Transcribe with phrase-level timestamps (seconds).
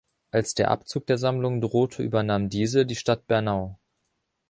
[0.31, 3.77] Als der Abzug der Sammlung drohte übernahm diese die Stadt Bärnau.